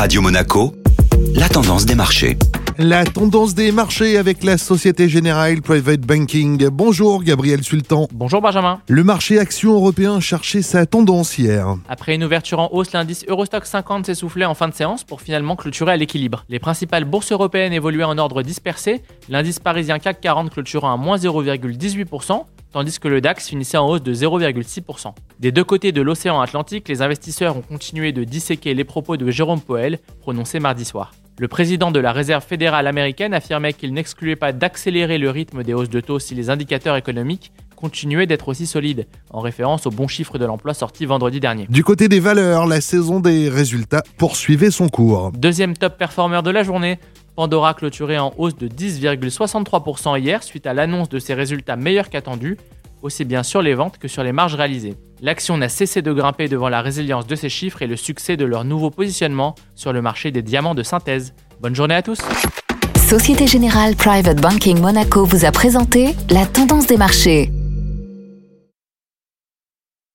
[0.00, 0.72] Radio Monaco,
[1.34, 2.38] la tendance des marchés.
[2.78, 6.68] La tendance des marchés avec la Société Générale Private Banking.
[6.70, 8.08] Bonjour Gabriel Sultan.
[8.10, 8.80] Bonjour Benjamin.
[8.88, 11.76] Le marché action européen cherchait sa tendance hier.
[11.86, 15.54] Après une ouverture en hausse, l'indice Eurostock 50 s'essoufflait en fin de séance pour finalement
[15.54, 16.46] clôturer à l'équilibre.
[16.48, 21.18] Les principales bourses européennes évoluaient en ordre dispersé, l'indice parisien CAC 40 clôturant à moins
[21.18, 25.14] 0,18%, tandis que le DAX finissait en hausse de 0,6%.
[25.38, 29.30] Des deux côtés de l'océan Atlantique, les investisseurs ont continué de disséquer les propos de
[29.30, 31.12] Jérôme Powell, prononcés mardi soir.
[31.38, 35.72] Le président de la Réserve fédérale américaine affirmait qu'il n'excluait pas d'accélérer le rythme des
[35.72, 40.06] hausses de taux si les indicateurs économiques continuaient d'être aussi solides, en référence aux bons
[40.06, 41.66] chiffres de l'emploi sortis vendredi dernier.
[41.70, 45.32] Du côté des valeurs, la saison des résultats poursuivait son cours.
[45.32, 46.98] Deuxième top performeur de la journée,
[47.36, 52.56] Pandora clôturé en hausse de 10,63% hier suite à l'annonce de ses résultats meilleurs qu'attendus,
[53.02, 54.96] aussi bien sur les ventes que sur les marges réalisées.
[55.22, 58.44] L'action n'a cessé de grimper devant la résilience de ces chiffres et le succès de
[58.44, 61.34] leur nouveau positionnement sur le marché des diamants de synthèse.
[61.60, 62.20] Bonne journée à tous
[62.96, 67.50] Société Générale Private Banking Monaco vous a présenté la tendance des marchés.